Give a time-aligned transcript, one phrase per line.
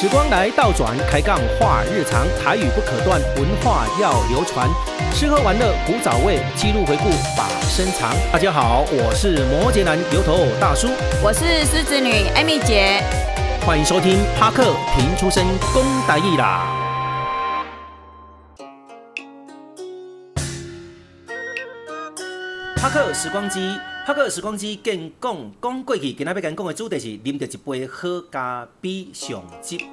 [0.00, 4.66] 时光来倒转，开杠话日常，台语不可断，文化要流传。
[5.12, 8.10] 吃喝玩乐古早味，记录回顾把身藏。
[8.32, 10.88] 大家好，我是摩羯男油头大叔，
[11.22, 13.02] 我是狮子女 Amy 姐，
[13.66, 16.79] 欢迎收听帕克平出生公台语啦。
[22.80, 29.84] 帕克时光机，帕克时光机，跟讲讲过去，今仔要跟讲的主题是啉着一杯好咖啡上集。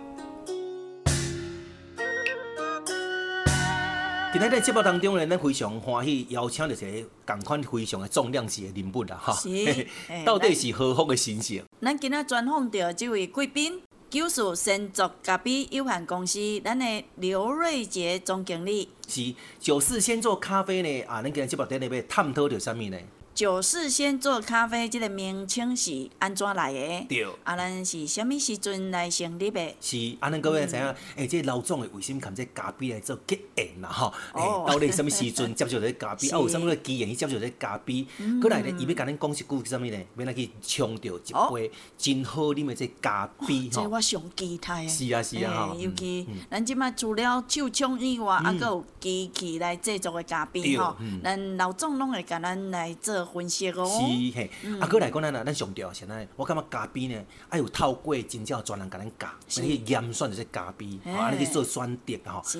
[4.31, 9.34] 今仔在节目当中呢，咱非常欢喜邀请到一个同款非常的重量级的人物啦，哈。
[9.34, 9.49] 是，
[10.23, 11.62] 到底是何方的神圣？
[11.81, 13.81] 咱今仔专访到这位贵宾，
[14.17, 18.90] 九四先作咖啡有限公司，咱的刘瑞杰总经理。
[19.07, 21.03] 是九四先做咖啡呢？
[21.03, 22.98] 啊，咱今日节目在内边探讨着啥物呢？
[23.38, 27.05] 九四先做咖啡，即个名称是安怎来的？
[27.08, 27.23] 对。
[27.44, 29.76] 啊，咱是啥物时阵来成立的？
[29.79, 30.82] 是，啊，恁各位知影？
[30.82, 33.90] 诶、嗯欸，这老总诶，为什么含这咖啡来做结缘啦？
[33.90, 36.29] 吼、哦，诶、欸，到底什么时阵接触这咖啡？
[36.34, 38.02] 啊，有啥物个机缘去接触这咖啡？
[38.41, 40.04] 过、嗯、来呢，伊要甲咱讲一句啥物呢？
[40.18, 43.70] 要来去冲着一杯真好啉的这咖啡。
[43.70, 44.88] 这我上期待。
[44.88, 53.26] 是啊，是啊，尤其咱即摆除了手冲以外，啊，搁有机器来制作的咖啡吼，咱老总拢会甲咱来做。
[53.33, 54.01] 分析哦，是
[54.35, 59.27] 嘿，啊，阁来讲咱啊，咱上吊现在，我感觉咖啡呢，爱有透过真正专人甲咱教，
[59.61, 62.41] 来去严选这些咖啡，啊，你去做选择吼。
[62.43, 62.59] 是，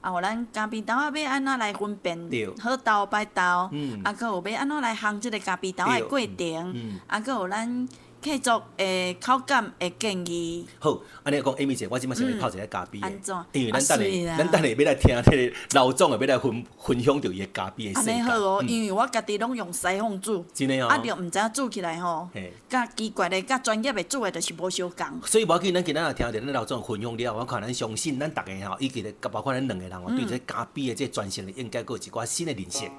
[0.00, 2.18] 啊，有咱咖啡豆啊，要安怎来分辨？
[2.60, 7.88] 好豆歹豆，嗯，啊，阁有要安怎来烘即个咖啡豆的过程，嗯，啊，阁有咱。
[8.24, 10.66] 客族诶口感诶建议。
[10.78, 12.98] 好，安尼讲，Amy 姐，我即摆想要泡一个咖啡。
[13.02, 13.36] 安怎？
[13.52, 18.12] 因为咱等下，咱等下要来听迄个老总诶，要来分分享着伊个咖啡诶世界。
[18.12, 20.42] 安尼好哦，因为我家己拢用西凤煮。
[20.54, 20.88] 真诶哦。
[20.88, 22.26] 啊，着毋知影煮起来吼，
[22.66, 25.06] 甲奇怪诶，甲专业诶煮诶，着是无相共。
[25.26, 32.90] 所以无要紧，咱今仔也听着咱老总分享了，我看咱相信咱逐个吼，以及个包括咱两个人吼，对这咖啡诶这专线咧，应该阁有一寡新诶认识。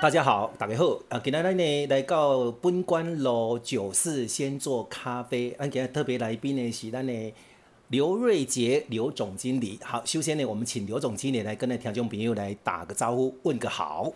[0.00, 7.34] 大家好，大家好，啊，今天呢来到本馆路九四先做咖啡，啊今天特别来宾呢是咱的
[7.88, 9.76] 刘瑞杰刘总经理。
[9.82, 14.12] 好，首先呢，我们请刘总经理来跟那听众朋友来打个招呼，问个好。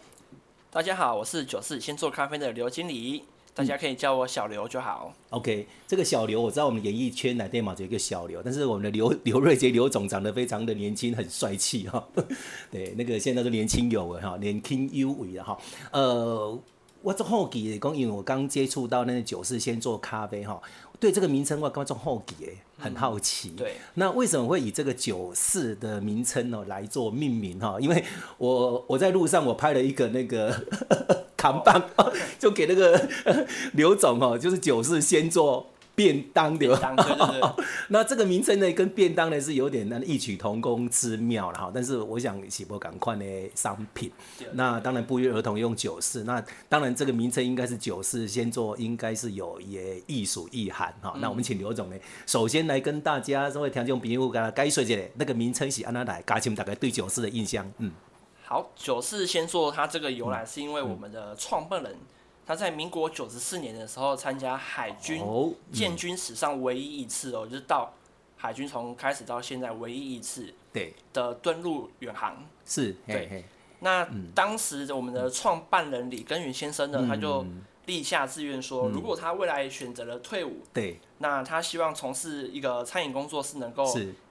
[0.70, 3.24] 大家好，我是九四先做咖啡的刘经理。
[3.54, 5.12] 大家可以叫我小刘就好。
[5.28, 12.02] OK，这个小刘我知道我们演艺圈来电嘛，有一个小刘，但是我们的刘 刘瑞杰刘总长得非常的年轻，很帅气哈。
[12.72, 15.58] 对，那个现在都年轻有为哈，年轻有为的哈。
[15.90, 16.58] 呃，
[17.02, 20.58] 我做好奇讲，因为我刚接触到那个九四先做咖啡哈，
[21.02, 23.48] 对这个名称我刚做好奇诶，很好奇。
[23.48, 27.76] 嗯、对，那为什么会以这个九四的名称呢来做命名哈？
[27.80, 28.04] 因为
[28.38, 30.54] 我我在路上我拍了一个那个。
[31.42, 31.90] 扛棒
[32.38, 33.08] 就给那个
[33.74, 35.66] 刘总哦，就是九四先做
[36.02, 36.66] 便当的。
[37.88, 41.70] 那这个名称呢，跟便当呢是有点那异曲同工之妙了哈。
[41.72, 43.24] 但是我想起波赶快的
[43.54, 44.10] 商品，
[44.54, 46.24] 那当然不约而同用九四。
[46.24, 51.14] 那当然这个名称应该是九四先做，应该是有也艺术意涵哈。
[51.20, 51.96] 那我们请刘总呢，
[52.26, 57.92] 首先来跟大家稍微听众朋友给他解说一下，那个名称是安哪来，加深大家对九四的印象，嗯。
[58.44, 61.96] 好，九四先做它这个由来，是因为我们的创办人，
[62.46, 65.22] 他在民国九十四年的时候参加海军
[65.72, 67.92] 建军史上唯一一次哦，就是到
[68.36, 70.94] 海军从开始到现在唯一一次对。
[71.12, 72.44] 的登陆远航。
[72.66, 73.44] 是，对。
[73.80, 77.44] 那当时我们的创办人李耕耘先生呢，他就
[77.86, 83.84] 立下志愿说，如果他未来选择了退伍，对，那他希望从事一个餐饮工作是能够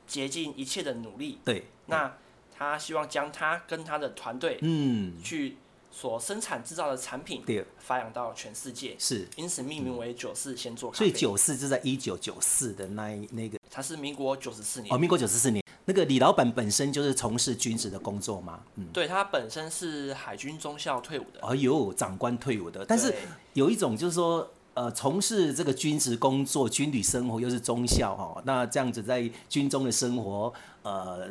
[0.07, 2.13] 竭尽一切的努力，对，那。
[2.53, 5.57] 他希望将他跟他的团队，嗯，去
[5.91, 11.05] 所生产制造的产品，对，发扬到全世界，是，因此命名为九四先做咖啡。
[11.05, 18.61] 所以九四就在一九九四的那一那个，他是民国九十四年，哦，民国九十四年，那个李老板本身就是从事军职的工作吗？
[18.75, 23.13] 嗯，对，他本身是海军中校退伍的，哎呦，长官退伍的，但是
[23.53, 30.53] 有一种就是说，呃，从事这个军职工作、军旅生活又是中校哈，那这样子在军中的生活，
[30.83, 31.27] 呃。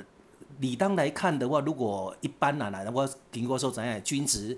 [0.61, 4.57] 理当来看的话，如果一般来来，我听过说怎样，军职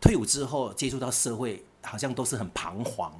[0.00, 3.12] 退伍之后接触到社会，好像都是很彷徨。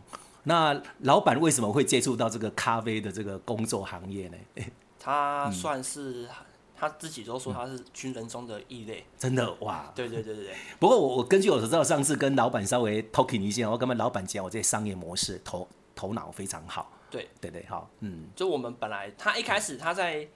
[0.45, 4.65] 那老板为什么会接触到这个咖啡的这个工作行业呢？
[4.99, 6.29] 他算是、嗯、
[6.75, 9.05] 他自己都说他是军人中的异类。
[9.19, 9.93] 真的哇？
[9.95, 10.55] 对对对对对。
[10.81, 16.91] 不过我我根据我所知道，上次跟老板稍微 talking 一下，我跟老板讲，我这商业模式头头脑非常好。
[17.11, 18.25] 对对对，好，嗯。
[18.35, 20.27] 就我们本来他一开始他在。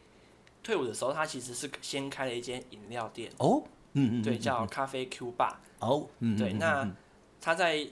[0.66, 6.90] 退伍的时候，他其实是先开了一间饮料店哦，嗯嗯，对，叫咖啡 Q Bar 哦，嗯，对，那
[7.40, 7.86] 他在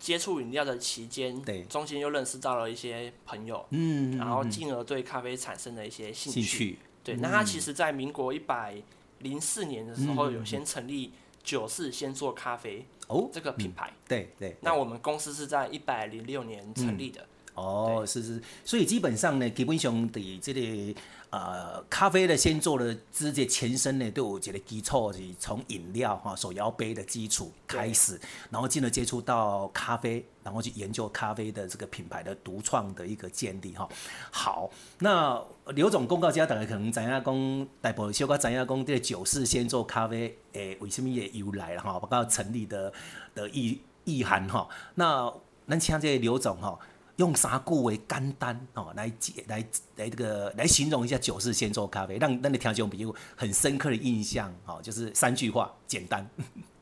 [0.00, 6.42] 接触饮料的期间，对，中间又认识到了一些朋友，嗯，然后进而对咖啡产生了一些兴趣。
[6.42, 8.74] 兴趣对，那他其实在民国一百
[9.20, 11.12] 零四年的时候，有先成立
[11.44, 13.88] 九四先做咖啡哦这个品牌。
[13.88, 14.56] 嗯、对对。
[14.62, 17.24] 那我们公司是在一百零六年成立的。
[17.56, 21.00] 嗯哦，是是，所以基本上呢，基本上的这个
[21.30, 28.20] 呃咖啡的先做的直接前身呢，都有一个基础，是从饮料哈手摇杯的基础开始，
[28.50, 33.88] 然后进而接触到咖啡，然后去研究咖啡的这个品牌的独创的一个建立哈。
[34.30, 41.98] 好，那刘总公告家大家可能知影讲，大部分小可知影讲，这个九四先做咖啡诶，为什么也由来了哈？
[42.00, 42.92] 包括成立的
[43.34, 44.68] 的意意涵哈。
[44.96, 45.32] 那
[45.66, 46.78] 咱请这个刘总哈。
[47.16, 49.64] 用啥故为干单哦来解来
[49.96, 56.28] 来这个来形容一下九四先做咖啡，让让你听众朋友很深刻的印象哦，就是三句话简单。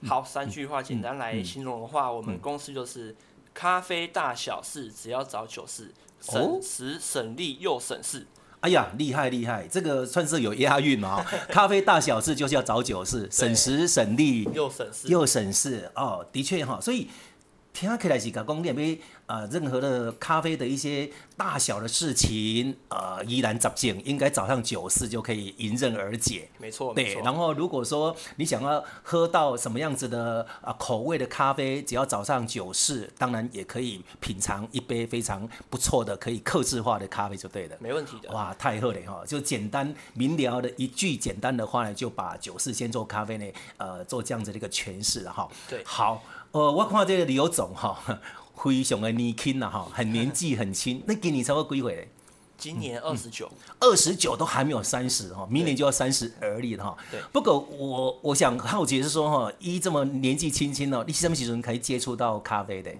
[0.06, 3.14] 好，三句话简单来形容的话，我们公司就是
[3.54, 8.26] 咖啡大小事，只要找九四，省时省力又省事。
[8.58, 11.24] 哎呀，厉害厉害，这个算是有押韵哦。
[11.48, 17.08] 咖啡大小事就是要找九事，省时省力又省事又省事哦，的确哈，所以。
[17.74, 26.48] 听起来是讲讲你边呃任何的咖啡的一些大小的事情，呃疑难杂症，应该早上九四就可以迎刃而解。
[26.58, 27.14] 没错，对。
[27.16, 37.76] 然后如果说你想要喝到什么样子的啊、呃、口味的咖啡，只要早上九四，当然也可以品尝一杯非常不错的可以克制化的咖啡就对了。
[37.80, 38.30] 没问题的。
[38.30, 39.24] 哇，太好了哈！
[39.26, 43.46] 就简单明了的一句简单的话呢，就把九四先做咖啡呢，
[43.78, 45.48] 呃做这样子的一个诠释了哈。
[45.68, 46.22] 对，好。
[46.54, 48.00] 呃，我看这个刘总哈，
[48.54, 51.02] 非常的年轻呐哈，很年纪很轻。
[51.04, 52.08] 那今年差不多几岁？
[52.56, 56.96] 今年二十九，二十九都还没有三十哈，明年就要三十而立了哈。
[57.10, 57.20] 对。
[57.32, 62.94] 不过我我想好奇是说哈，一这么年纪轻轻哦，你什么时候可以接触到咖啡的？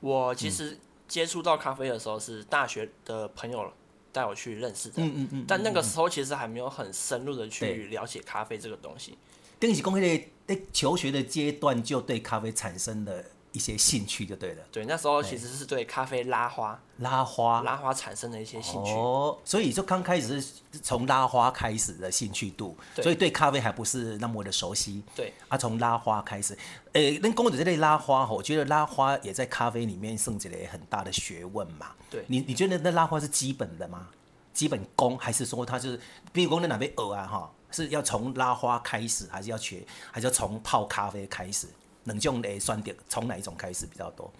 [0.00, 3.72] 我其实接触到咖啡的时候是大学的朋友
[4.12, 4.96] 带我去认识的。
[5.02, 5.44] 嗯嗯嗯。
[5.48, 9.16] 但那个时候其实还没有很深入的去了解咖啡这个东西。
[9.58, 14.62] 等于是讲迄个在求学的阶段就对咖啡产生了一些兴趣，就对了。
[14.72, 18.90] 对，那时候其实是对咖啡拉花、拉花、拉花产生了一些兴趣。
[18.90, 25.04] 哦，所以就刚开始是从拉花开始的兴趣度，所以对咖啡还不是那么的熟悉。
[25.14, 26.58] 对，啊，从拉花开始，
[26.94, 31.92] 诶、欸，那公子这类拉花，我觉得拉花也在咖啡里面算起来很大的学问嘛。
[32.10, 34.08] 对，你你觉得那拉花是基本的吗？
[34.52, 36.00] 基本功，还是说它是，
[36.32, 37.24] 比如说在哪边鹅啊？
[37.24, 37.52] 哈？
[37.70, 41.66] 是要从拉花开始，还是要学，还是要从泡咖啡开始？
[42.04, 44.32] 两种的酸点，从哪一种开始比较多？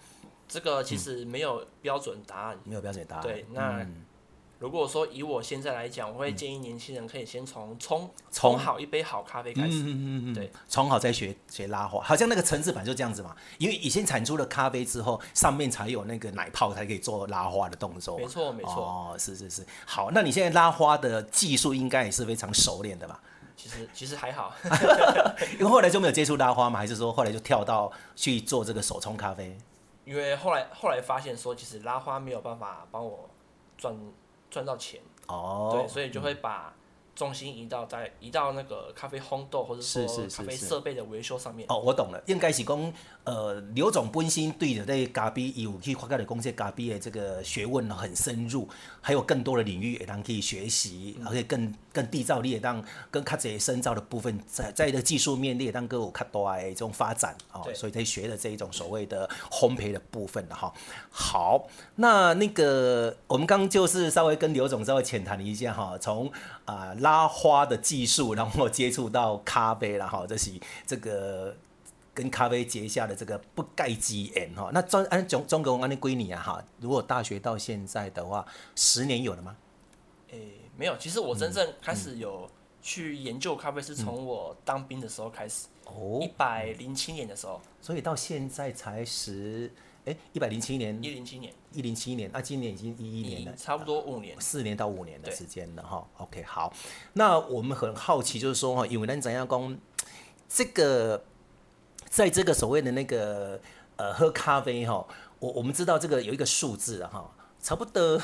[0.47, 2.57] 这个其实没有标准答案。
[2.63, 3.23] 没有标准答案。
[3.23, 3.85] 对，那。
[4.61, 9.79] 嗯如果说以我现在来讲，我会建议年轻人可以先从冲冲好一杯好咖啡开始。
[9.79, 13.35] 嗯嗯嗯对，冲好再学学拉花，好像那个层次版就这样子嘛。
[13.57, 18.19] 因为以前产出了咖啡之后，上面才有那个奶泡，才可以做拉花的动作。
[18.19, 18.73] 没错没错。
[18.73, 19.65] 哦，是是是。
[19.87, 23.19] 好，那你现在拉花的技术应该也是非常熟练的吧？
[23.57, 24.53] 其实其实还好，
[25.57, 29.57] 因为后来就没有接触拉花嘛，还是说后来就跳到去做这个手冲咖啡？
[30.05, 33.27] 因为后来后来发现说，其实拉花没有办法帮我
[33.75, 33.95] 赚。
[34.51, 35.01] 赚到钱。
[35.27, 36.71] 哦，对，所以就会把
[37.15, 41.67] 重心移到在移到那个咖啡烘豆或者说咖啡设备的维修上面。
[41.69, 42.93] 哦，我懂了，应该是讲，
[43.23, 48.67] 呃，刘总本身对着这咖啡有去发觉的公司咖啡的这个学问很深入，
[49.01, 60.73] 还有更多的领域也当可以学习，而且更更缔造力也当更较侪深造的部分，在在的技术面你也当更有较多的这种发展哦，所以才学的这一种所谓的烘焙的部分的哈。
[61.09, 66.31] 好，那那个我们刚就是稍微跟刘总稍微浅谈了一下哈，从
[66.65, 70.51] 啊拉花的技术，然后接触到咖啡了哈，这是
[70.85, 71.55] 这个
[72.13, 74.69] 跟咖啡结下的这个不盖之缘哈。
[74.73, 76.63] 那中按总总共按你几年啊哈？
[76.79, 79.55] 如果大学到现在的话，十年有了吗？
[80.31, 80.95] 诶、欸，没有。
[80.97, 82.49] 其实我真正开始有
[82.81, 85.67] 去研究咖啡，是从我当兵的时候开始。
[85.85, 87.61] 哦、嗯，一百零七年的时候。
[87.81, 89.71] 所以到现在才十。
[90.03, 96.07] 哎，一百零七年，一零七年，一零七年，那、啊、今年已经一一年了，差不多五年，四年到五年的时间了哈。
[96.17, 96.73] OK，好，
[97.13, 99.77] 那我们很好奇，就是说哈，因为咱怎样讲，
[100.49, 101.23] 这个
[102.09, 103.61] 在这个所谓的那个
[103.95, 105.05] 呃喝咖啡哈，
[105.37, 107.31] 我我们知道这个有一个数字哈，
[107.61, 108.19] 差不多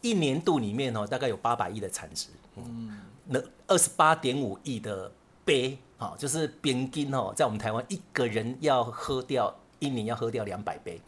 [0.00, 5.12] 一年度里面哦，大概有八百亿的产值，嗯，那二十八点五亿的
[5.44, 9.56] 杯啊，就是平均哦，在我们台湾一个人要喝掉。
[9.78, 11.00] 一年要喝掉两百杯，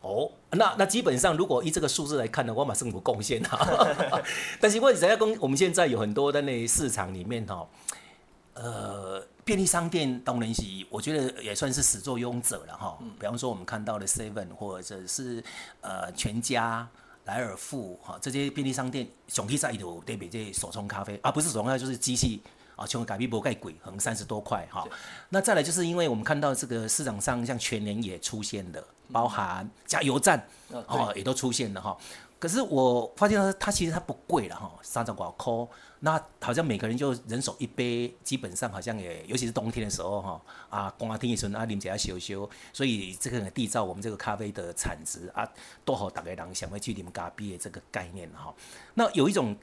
[0.00, 3.58] 哦，那那基本上如果以这个数字来看呢，我马上有贡献哈。
[4.60, 7.66] 但是问题在跟，我们现在有很多的那市场里面哈，
[8.54, 12.98] 呃，便利商店当然是我觉得也算是始作俑者了哈。
[13.18, 15.42] 比方说我们看到的 Seven 或者是
[15.80, 16.86] 呃全家、
[17.24, 22.42] 莱尔富哈这些便利商店，总体上有对比这些手冲咖啡啊，不是手冲咖啡就是机器
[22.76, 24.86] 啊，像咖啡不盖鬼，可能三十多块哈。
[25.28, 31.96] 那再来就是因为我们看到这个市场上像全年也出现了，包含加油站哦也都出现了哈。
[32.38, 35.68] 可是我发现它它其实它不贵了哈，三十多块。
[36.00, 45.48] 那好像每个人就人手一杯，基本上好像也，尤其是冬天的时候哈，啊，光天一春啊，啉起来羞羞，所以这个缔造我们这个咖啡的产值啊，
[45.82, 48.54] 多好大概人想要去啉咖啡的这个概念哈。
[48.92, 49.56] 那有一种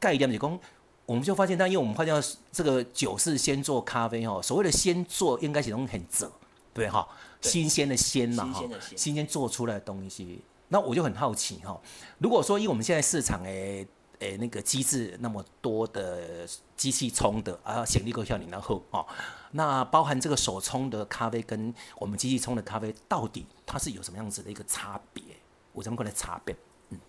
[0.00, 0.58] 概念就是讲，
[1.06, 6.30] 我们就发现，但因为我们发现这个酒是先做咖啡哈，所谓的先做应该形容很涩，
[6.72, 7.06] 对哈，
[7.40, 8.62] 新鲜的鲜嘛哈，
[8.96, 10.42] 新鲜做出来的东西。
[10.68, 11.80] 那我就很好奇哈，
[12.18, 13.86] 如果说以我们现在市场诶。
[14.18, 19.04] 诶、欸，那个机制那么多的机器冲的啊，显力够效你然后哦，
[19.50, 25.24] 那包含这个手冲的咖啡跟我们机器冲的咖啡，到底它是有什么样子的一个差别？
[25.72, 26.54] 我怎么过来差别？
[26.90, 27.00] 嗯，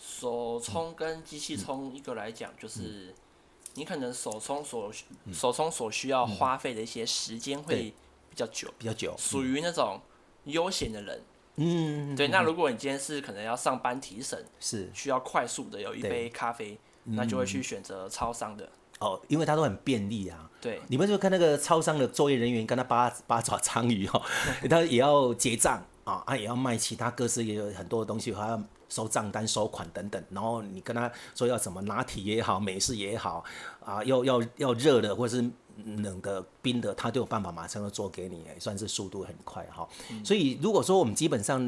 [0.00, 3.14] 手冲跟机器冲一个来讲，就是
[3.74, 4.92] 你可能手冲所
[5.32, 7.94] 手冲所需要花费的一些时间会
[8.30, 10.00] 比较久，比较久，属于那种
[10.44, 11.22] 悠闲的人。
[11.56, 14.88] 嗯，对，那如果你今天是可能要上班提神，是。
[14.94, 18.68] 需要快速的有一杯咖啡，那就会去选择超商的。
[19.00, 20.48] 哦，因为它都很便利啊。
[20.60, 24.22] 对，你们就看那个超商的作业人员跟他八八爪章鱼哦，
[24.68, 30.22] 他也要结账啊，他也要卖其他各式也有很多的东西，还要收账单、收款等等。
[30.30, 33.44] 然后你跟他说要什么拿铁也好，美式也好
[33.84, 35.50] 啊，要要要热的或者是。
[35.98, 39.88] 冷的、冰的，他都有办法马上就做给你，也算是速度很快哈。
[40.10, 41.60] 嗯、所以如果说我们基本上，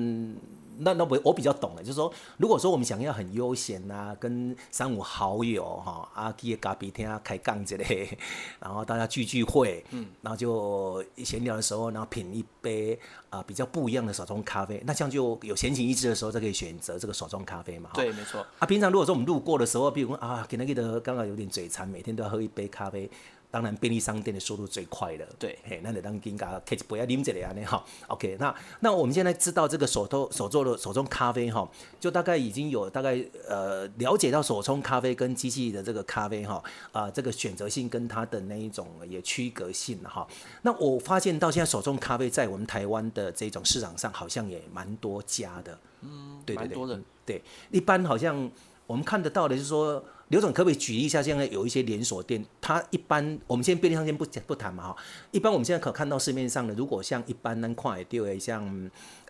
[0.81, 8.19] 那那我我比较懂的，就是说，如果说我们想要很悠闲啊，跟三五好友哈，啊，去咖啡厅啊开杠之类，
[8.59, 17.91] 然后大家聚聚会，嗯，然后就闲聊的时候，然后品一杯啊比较不一样的手冲咖啡，那这样就有闲情逸致的时候，就可以选择这个手冲咖啡嘛。
[17.95, 18.45] 对，没错。
[18.59, 23.11] 啊，平常如果说我们路过的时候，比如说啊，给那个的刚刚有点嘴馋，每天都要喝一杯咖啡。
[23.51, 25.27] 当然，便利商店的速度最快了。
[25.39, 28.55] 对，嘿，那得当金咖，catch 不要拎这里啊，你好，OK 那。
[28.81, 36.55] 那那我们现在知道这个手冲手做的手冲咖啡哈，就大概已经有大概呃了解到手冲咖啡跟机器的这个咖啡哈
[36.91, 40.27] 啊、呃、这个选择性跟它的那一种也区隔性哈。
[40.63, 45.79] 那我发现到现在手冲咖啡在我们台湾的这种市场上好像也蛮多家的。
[46.03, 46.99] 嗯，对对对。
[47.27, 47.41] 对，
[47.71, 48.51] 一般好像
[48.91, 50.05] 我们看得到的就是说。
[50.31, 51.21] 刘总，可不可以举例一下？
[51.21, 54.97] 现在有一些连锁店，它一般我们先便利商店不不谈嘛哈。
[55.33, 58.65] 一般我们现在可看到市面上的，如果像一般能快的，像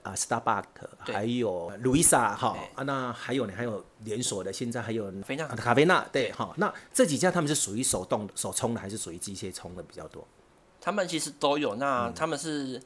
[0.03, 0.65] 啊 Starbucks，
[1.11, 6.53] 还有 Luisa 哈啊，那还有呢，还有连锁的，现在还有菲娜咖啡娜对哈。
[6.59, 10.29] 那这几家他们是属于手动手冲的，还是属于机械冲的比较多？
[10.83, 12.79] 他们其实都有，那他们是。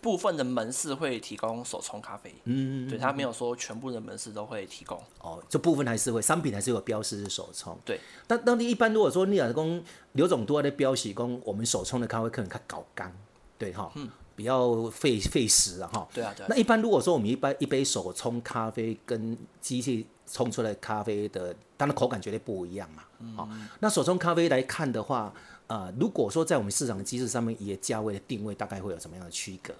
[0.00, 8.00] 部分的门市会提供手冲咖啡，嗯，对，他没有说全部的门市都会提供，哦，这部分还是会，商品还是有标示是手冲，对。
[8.26, 13.14] 但当地一般如果说你老公刘总多的标示，讲我们手冲的咖啡可能较搞干，
[13.58, 16.46] 对哈，嗯，比较费费时啊哈，对啊对啊。
[16.48, 23.02] 那一般如果说我们一般一杯手冲咖啡跟机器冲出来咖啡的，当然口感绝对不一样嘛，
[23.36, 25.32] 好，嗯，那手冲咖啡来看的话。
[25.66, 29.72] 啊、呃，如果说在我们市场的机制上面，也价位的定位大概会有什么样的区隔？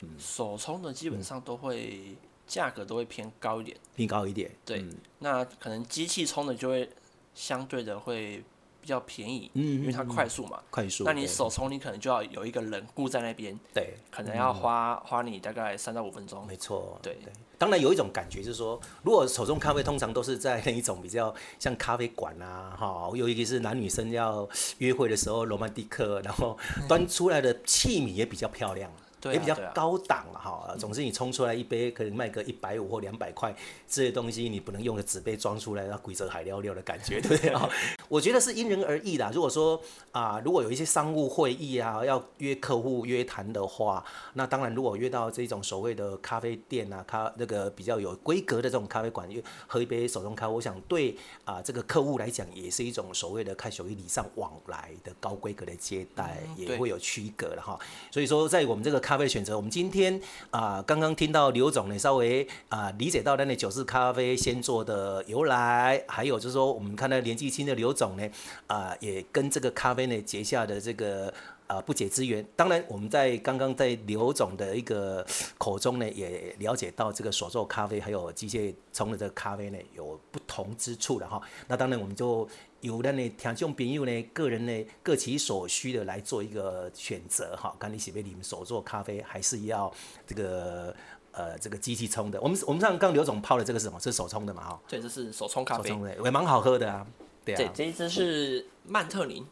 [0.00, 2.16] 嗯，手冲的基本上都会
[2.48, 4.50] 价格都会偏高一点，偏高一点。
[4.64, 6.90] 对，嗯、那可能机器冲的就会
[7.32, 8.42] 相对的会
[8.80, 11.04] 比较便宜，嗯，因为它快速嘛，快速。
[11.04, 16.46] 那你手冲你可能就要有一个人顾在那边，对，可能要花、嗯、花你大概三到五分钟。
[16.46, 17.14] 没错，对。
[17.14, 26.56] 对当然有一种感觉，就是说，如果手冲咖啡通常都是在那一种比较像咖啡馆啊，哈，尤其是男女生要约会的时候，罗曼蒂克，然后
[26.88, 28.90] 端出来的器皿也比较漂亮。
[29.24, 33.54] 也比较高档了哈，总之你冲出来一杯可能卖个一百五或两百块，
[33.86, 37.68] 这些东西你不能用个纸杯装出来，那鬼则海撩撩的感觉， 对不对啊？
[38.08, 39.30] 我觉得是因人而异的。
[39.34, 39.78] 如果说
[40.12, 44.02] 啊，如果有一些商务会议啊，要约客户约谈的话，
[44.34, 49.28] 那当然如果约到这种所谓的咖啡店啊，咖那个比较有规格的这种咖啡馆，
[49.66, 57.78] 喝一杯手冲咖啡，我想对啊这个客户来讲也是一种所谓的开属于礼尚往来的高规格的接待，也会有区隔的哈。
[58.10, 59.09] 所以说在我们这个。
[59.10, 60.20] 咖啡选择，我们今天
[60.52, 68.30] 啊，刚刚听到刘总呢，稍微啊理解到那九式咖啡先做的由来，还有就是说，我们看到年纪轻的刘总呢，
[68.68, 71.34] 啊，也跟这个咖啡呢结下的这个
[71.66, 72.46] 啊不解之缘。
[72.54, 75.26] 当然，我们在刚刚在刘总的一个
[75.58, 81.42] 口中呢，也了解到这个手做咖啡还有机械冲的这个咖啡呢有不同之处的哈。
[81.66, 82.48] 那当然，我们就。
[82.80, 87.74] 由咱的听众朋友呢，个人呢各其所需的来做一个选择哈。
[87.78, 89.92] 看你是要啉手做咖啡，还是要
[90.26, 90.94] 这个
[91.32, 92.40] 呃这个机器冲的？
[92.40, 94.00] 我们我们上刚刘总泡的这个是什么？
[94.00, 94.62] 是手冲的嘛？
[94.62, 97.06] 哈，对，这是手冲咖啡，手冲的也蛮好喝的啊。
[97.44, 99.46] 对啊，对，这一支是曼特宁，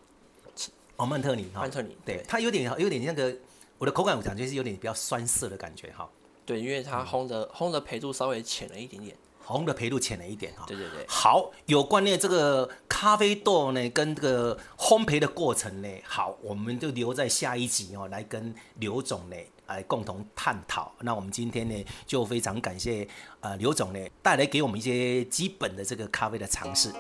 [0.97, 3.37] 哦，曼特宁，曼特宁，对，它有点有点那个，
[3.77, 6.09] 我的口感我感觉是有点比较酸涩的感觉哈。
[6.47, 9.15] 对，因为它烘的、嗯、烘的焙度稍微浅了一点点。
[9.49, 11.07] 红的焙度浅了一点哈，对对对。
[11.09, 19.37] 好，有关于这个咖啡豆呢，跟这个烘焙的过程呢，好，我们就留在下一集哦，来跟刘总呢
[19.67, 20.93] 来共同探讨。
[21.01, 23.09] 那我们今天呢，就非常感谢
[23.41, 26.93] 呃刘总呢带来给我们一些基本的这个咖啡的常识。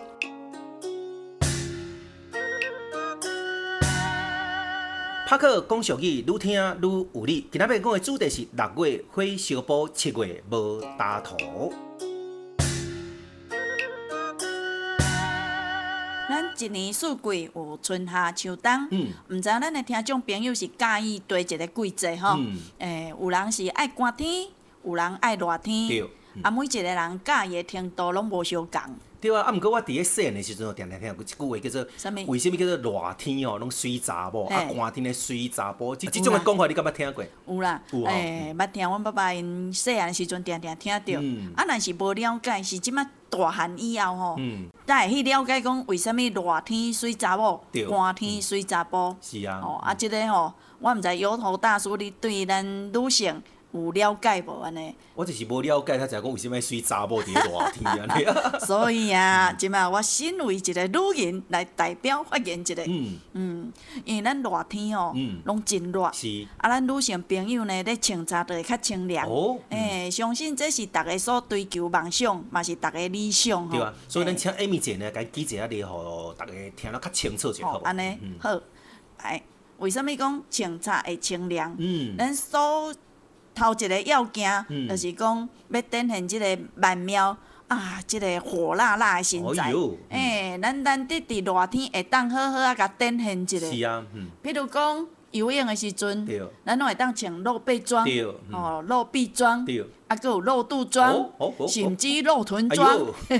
[5.26, 7.46] 帕克讲俗语，愈听愈有理。
[7.52, 11.36] 今仔日讲的主题是六月火烧埔，七月无大土。
[16.58, 18.88] 一年四季有春夏秋冬，毋、
[19.28, 22.30] 嗯、知咱的听众朋友是介意对一个季节吼？
[22.30, 22.58] 诶、嗯。
[22.78, 24.46] 欸，有人是爱寒天，
[24.84, 28.80] 有人爱热天，嗯、啊，每一个人介意的程度拢无相共。
[29.20, 32.24] 对啊，啊，毋过我伫咧细汉的时阵，常常听有一句话叫做，么？
[32.26, 37.24] 为什么叫做热天哦，拢水查某，啊，寒天的水查甫，即即种的讲法，你敢捌听过？
[37.48, 44.36] 有啦，诶、欸，捌听阮爸爸因细汉时阵常常听着，嗯、啊，若是无了解，是即马大汉以后吼，
[44.86, 49.14] 才会去了解讲为什物热天水查某，寒天水查甫。
[49.20, 49.60] 是啊。
[49.62, 53.42] 哦，啊，即个吼，我毋知摇头大叔你对咱女性。
[53.72, 54.94] 有了解无安尼？
[55.14, 58.24] 我就是无了解，他才讲为什物水查某伫热天安尼。
[58.64, 62.82] 所以啊，即马我身为一个女人来代表发言一个。
[62.86, 63.18] 嗯。
[63.34, 63.72] 嗯，
[64.06, 66.10] 因为咱热天哦，拢真热。
[66.14, 66.46] 是。
[66.56, 69.28] 啊，咱女性朋友呢，咧穿茶就会较清凉。
[69.28, 69.58] 哦。
[69.68, 73.76] 诶，相信这是逐个所追求梦想，嘛是逐个理想吼。
[73.76, 73.92] 对啊。
[74.08, 77.80] 所以咱请 Amy 姐呢，甲伊举一下例，互逐个听了较清楚就好。
[77.84, 78.58] 安尼好。
[79.18, 79.42] 哎，
[79.76, 81.76] 为什物讲穿茶会清凉？
[81.78, 82.16] 嗯。
[82.16, 82.94] 咱所
[83.58, 89.64] 头一个要件，嗯、就是讲要展现即个曼妙啊，即、这个火辣辣的身材。
[89.64, 93.72] 哎、哦嗯欸，咱咱伫伫热天会当好好啊，甲展现一个。
[93.72, 94.28] 是啊，嗯。
[94.42, 96.26] 比如讲游泳的时阵，
[96.64, 98.06] 咱拢会当穿露背装，
[98.52, 99.66] 哦，露臂装。
[100.08, 101.30] 啊，阁有露肚装，
[101.68, 103.38] 甚至露臀装，阁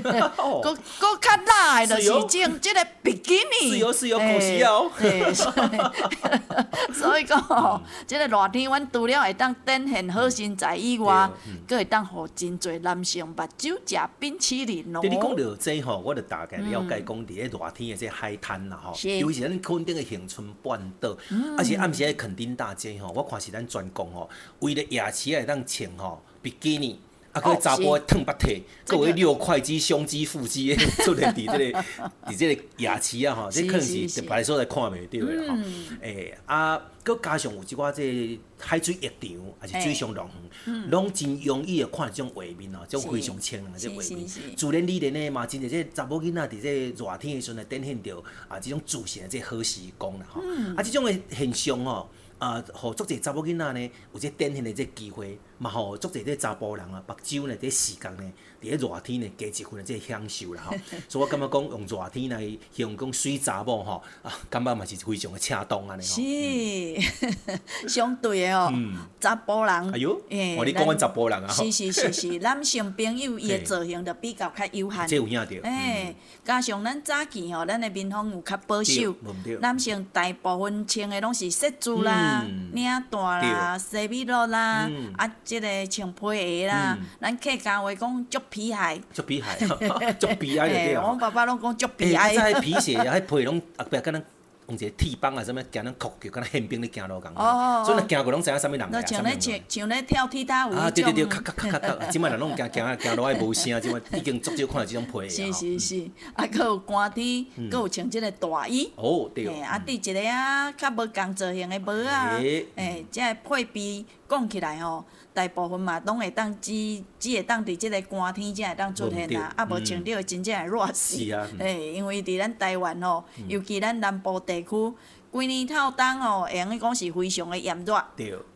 [0.61, 0.77] 阁
[1.19, 3.79] 较辣的，就是穿即个比基尼。
[3.79, 3.91] 是可
[4.39, 4.89] 惜哦。
[6.93, 11.27] 所以讲吼，即个热天，阮除了会当展现好身材以外，
[11.67, 15.01] 阁会当互真侪男性目睭食冰淇淋咯。
[15.03, 21.17] 你讲到这吼，我就大概了解讲，伫咧热天的这海滩啦吼，尤其是咱垦丁的恒春半岛，
[21.57, 24.29] 而且暗时喺垦丁大街吼，我看是咱专供吼，
[24.59, 26.21] 为了夜市会当穿吼。
[26.41, 26.99] 比基尼，
[27.31, 31.83] 啊，搁查甫的烫八体，搁有六块肌、胸肌、腹肌，出现伫即个
[32.27, 35.57] 伫即个夜市啊吼，这可能是别个所在看袂着的吼。
[36.01, 40.29] 诶，啊，搁加上有一寡这海水浴场，还是水上乐
[40.65, 44.27] 园，拢真容易会看这种画面哦，即种非常清凉的这画面。
[44.27, 50.41] 自然而然的嘛，真济这查某囡仔伫这热天的时阵，展现着啊，即种自然的这好时光啦吼。
[50.75, 52.09] 啊，即种的现象吼。
[52.39, 58.23] 啊，互足侪查某囡仔呢，有这展现的这机会，嘛吼足侪这查甫人啊，目睭呢，这时间呢，
[58.61, 60.75] 伫咧热天呢，加一份的这享受啦吼。
[61.09, 62.39] 所以我感觉讲用热天来
[62.71, 66.15] 形容讲水查某吼，啊，感觉嘛是非常的恰当安尼吼。
[66.15, 68.73] 是， 相对的哦，
[69.19, 70.09] 查甫人，哎呦，
[70.57, 75.07] 我你讲阮查甫人啊，是是是是，男性 朋友伊的造型就比较较有限。
[75.07, 75.55] 这有影着。
[75.63, 79.13] 诶，加上咱早期吼，咱的民风有较保守，
[79.59, 82.45] 男性大部分穿的拢是西装啦。
[82.71, 89.65] 领带啦，西米露啦，啊，即个穿皮鞋啦，咱客家话讲足皮鞋，足皮鞋，
[90.19, 91.01] 足皮鞋就对啊。
[91.01, 92.17] 阮爸爸拢讲足皮鞋。
[92.17, 94.23] 诶，即个皮鞋啊，迄皮拢啊，不要跟咱
[94.67, 97.31] 用一个铁棒啊，什么行咱酷叫，敢若宪兵咧行路共。
[97.31, 97.83] 哦哦。
[97.83, 99.01] 所以咱行过拢知影啥物人啊。
[99.01, 100.75] 像咧像像咧跳踢踏舞。
[100.75, 105.47] 啊，对对对，咔咔咔咔咔，即摆人拢行行行路爱无声，即摆 已经足少看到即种皮鞋。
[105.51, 108.91] 是是是，啊，阁有寒天，阁有穿即个大衣。
[108.97, 109.47] 哦，对。
[109.47, 115.03] 诶，啊，伫一个啊较无共造型的帽啊，诶，即个配备讲起来吼。
[115.31, 121.17] 大部分嘛，拢会当只只会当伫即个寒天才会当出现啦，啊无穿着真正会热死。
[121.17, 124.93] 诶、啊，嗯、 因为伫咱台湾吼，嗯、尤其咱南部地区，
[125.31, 128.03] 规年透冬吼，会用讲是非常的炎热，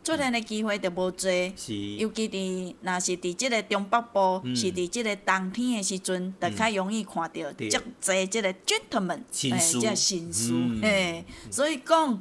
[0.02, 1.54] 出现的机会就无济。
[1.56, 1.74] 是。
[1.96, 12.20] 尤其伫若是伫即个中北部，嗯、是伫即个冬天的时阵，就较容易看到足济即个 gentleman，诶，即个绅士，诶，所以讲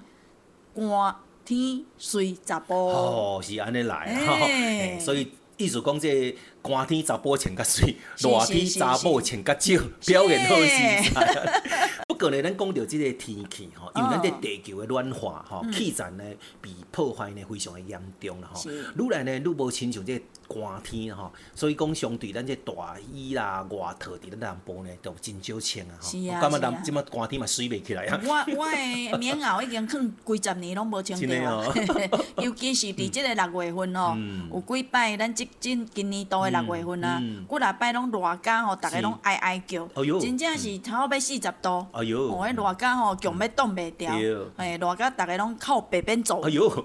[0.76, 1.16] 寒。
[1.46, 11.62] 天水查甫哦，是安尼来，欸、所以意思讲这寒天查甫穿较水，热天查甫穿较少，表现好势在。
[12.08, 16.24] 不过呢，咱讲到即个天气吼，因为咱这地球的暖化吼，气层呢
[16.62, 18.70] 被破坏呢非常的严重了吼。
[18.70, 25.98] 愈来呢愈无亲像这寒天吼，所以讲相对咱这大衣啦、外套伫咱南部呢都真少穿啊。
[26.00, 28.20] 吼，我感觉咱即马寒天嘛水袂起来啊。
[28.24, 31.76] 我我的棉袄已经囥几十年拢无穿过，
[32.44, 34.16] 尤其是伫即个六月份吼，
[34.54, 39.88] 有几摆咱即今今年度的六月份啊，几若摆拢热甲吼，逐个拢哀哀叫，
[40.22, 41.86] 真正是差不多要四十度。
[41.92, 44.12] 哦，迄热甲吼强要冻袂掉，
[44.58, 46.42] 哎，热甲逐个拢靠北边走。
[46.42, 46.70] 哎呦，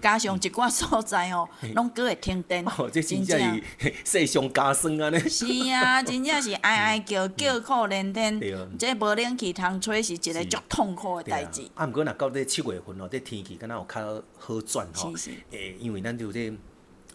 [0.00, 2.64] 加上一寡所在吼，拢阁会停电。
[2.92, 5.18] 真正是雪上加霜安尼。
[5.28, 8.40] 是啊， 真正是哀哀叫，叫苦连天。
[8.78, 11.68] 这无冷气通吹是一个足痛苦的代志。
[11.74, 15.12] 啊，毋过若到这七月份哦，这天气敢若有较好转吼。
[15.50, 16.52] 诶，因为咱就这。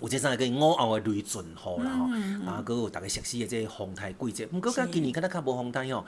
[0.01, 4.47] 有即三个午后的雷阵雨啦吼，啊，阁有逐个熟悉的这风台季节。
[4.53, 6.05] 毋过甲今年敢若较无风台吼，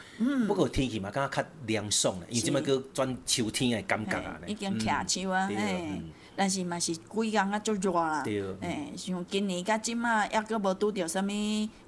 [0.48, 4.40] 不过天气嘛敢若较凉爽咧，因为即摆阁转秋天的感觉啊。
[4.48, 6.02] 已经徛秋啊，嘿，
[6.38, 8.24] 但是嘛是规工啊足热啦，
[8.62, 11.30] 嘿，像今年甲即摆抑阁无拄着啥物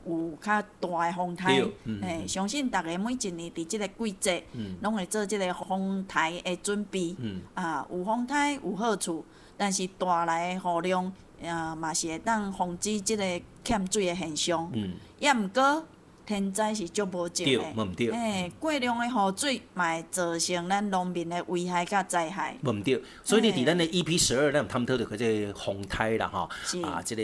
[0.06, 1.64] 有较大的风台，
[2.02, 4.44] 嘿，相信逐个每一年伫即个季节，
[4.82, 7.16] 拢会做即个风台的准备，
[7.54, 9.24] 啊，有风台有好处，
[9.56, 11.14] 但是带来的雨量。
[11.48, 13.24] 啊，嘛是会当防止即个
[13.64, 14.72] 欠水的现象。
[14.74, 14.94] 嗯。
[15.20, 15.86] 也毋过，
[16.26, 17.46] 天灾是足无少的。
[17.46, 18.10] 对，无毋对。
[18.10, 22.58] 诶，过量的雨水嘛会造成咱农民的危害甲灾害。
[22.64, 23.02] 无毋对。
[23.24, 26.50] 所以你伫咱的 EP 十二，咱有探讨着即个风台啦，吼，
[26.82, 27.24] 啊，即个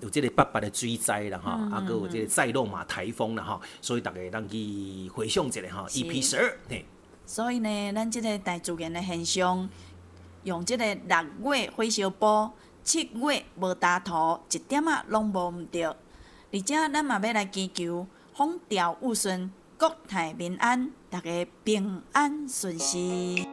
[0.00, 6.58] 有即个八八的水灾啦，吼，啊，佮有即个塞洛马台风啦，吼，所以逐个当去回想一下吼，EP 十二。
[6.68, 6.84] 嘿。
[7.26, 9.68] 所以呢，咱即个大自然的现象，
[10.42, 12.50] 用即个六月火烧埔。
[12.84, 15.84] 七月无大土，一点仔拢无毋对。
[15.84, 23.48] 而且咱嘛要来祈求风调雨顺，国泰民安，大家平安顺遂。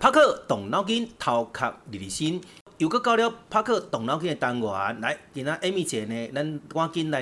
[0.00, 2.40] 拍克动脑筋，头壳日日新，
[2.78, 5.00] 又阁到了拍克动脑筋的单元。
[5.02, 7.20] 来，今仔 Amy 姐呢，咱赶紧来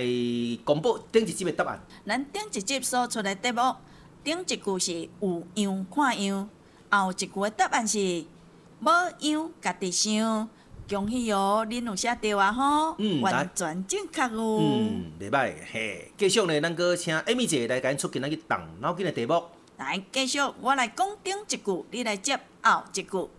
[0.63, 1.81] 公布顶一集的答案。
[2.07, 3.75] 咱顶一集所出的题目，
[4.23, 6.49] 顶一句是有样看样。
[6.91, 8.25] 后一句的答案是
[8.81, 8.89] 无
[9.21, 10.49] 样家己想，
[10.89, 14.61] 恭喜哦，恁有写对啊吼，嗯、完全正确哦。
[14.61, 16.13] 嗯，袂歹嘿。
[16.17, 19.43] 继续呢，咱阁请 Amy 姐来甲咱出今仔日动脑筋的题目。
[19.79, 23.31] 来，继续我来讲顶一句，你来接后一句。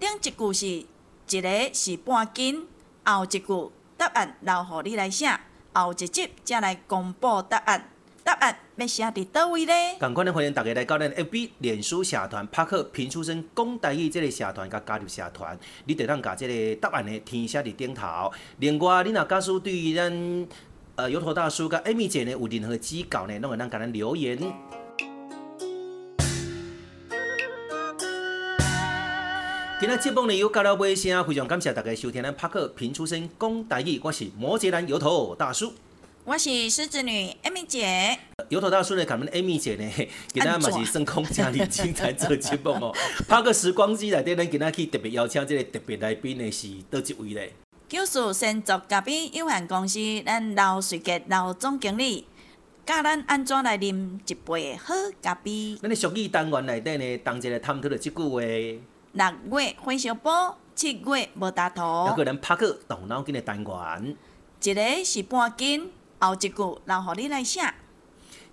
[0.00, 2.66] 顶一句是一个是半斤，
[3.04, 5.28] 后一句答案留互你来写，
[5.72, 7.90] 后一集才来公布答案。
[8.28, 9.72] 答案要写伫倒位呢？
[9.98, 18.30] 赶快的欢迎大家来到咱 FB 脸书社团帕克平出生讲台语这个社团，甲加入社团，你得当把这个答案呢填写伫顶头。
[18.58, 20.46] 另外，你若假使对于咱
[20.96, 24.36] 呃油头大叔甲 Amy 姐呢有任何指教呢，拢会当甲咱留言。
[29.80, 35.72] 今日节目呢又到了尾声，非常感谢大家收听咱帕克平出生讲台语，我是摩羯男油头大叔。
[36.28, 38.18] 我是狮子女 Amy 姐，
[38.50, 39.90] 油头大叔呢，咱们 Amy 姐呢，
[40.28, 42.94] 今仔嘛是算讲真认真在做节目哦。
[43.26, 47.54] 拍个时光机来底，咱今仔去特别邀请这个特别来宾呢，是倒一位咧？
[47.88, 52.26] 九四生族咖啡有限公司，咱刘瑞杰刘总经理，
[52.84, 55.78] 教咱安怎来啉一杯好咖啡。
[55.80, 58.38] 咱的俗语单元内底呢，同齐来探讨了这句话：
[59.12, 60.28] 六月火烧埔，
[60.74, 61.80] 七月无大土。
[62.08, 64.16] 有个咱拍个动脑筋的单元，
[64.62, 65.90] 一个是半斤。
[66.18, 66.48] 后一句
[66.84, 67.60] 留互你来写。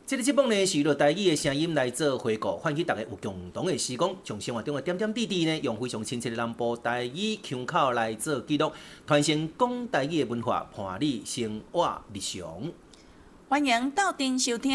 [0.08, 8.72] 这个节目呢，是用台语的声音来做回顾，唤起大家有共同的时光，从生活中的点点滴滴呢，用非常亲切的南部台语腔口来做记录，
[9.08, 12.72] 传承讲台语的文化，伴你生活日常。
[13.50, 14.72] 欢迎到店收听，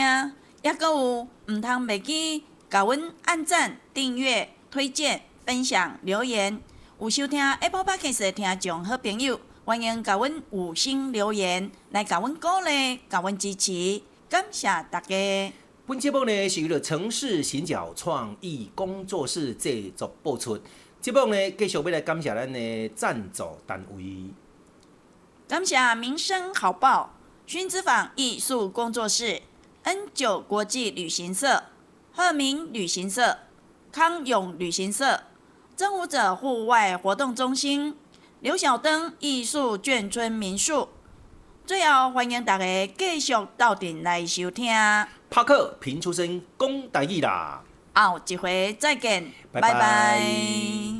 [0.62, 6.60] 也阁有毋通袂记，甲阮按赞、订阅、推荐、分享、留言。
[6.98, 9.40] 有收听 Apple Podcast 的听众好朋友。
[9.62, 15.52] 欢迎甲阮五星留言，来甲阮鼓励，甲阮支持，感谢大家。
[15.86, 20.58] 本节目呢是由了城市行脚创意工作室制作播出。
[21.00, 24.30] 节目呢继续要来感谢咱的赞助单位，
[25.46, 27.14] 感谢民生好报、
[27.46, 29.42] 薰之坊艺术工作室、
[29.82, 31.64] N 九国际旅行社、
[32.12, 33.38] 鹤鸣旅行社、
[33.92, 35.24] 康永旅行社、
[35.76, 37.94] 征服者户外活动中心。
[38.40, 40.88] 刘晓灯艺术眷村民宿，
[41.66, 42.64] 最后欢迎大家
[42.96, 44.66] 继续到店来收听。
[45.28, 47.62] 帕克平出身讲大意啦。
[47.92, 49.72] 后一回再见，拜拜。
[49.74, 50.99] 拜拜。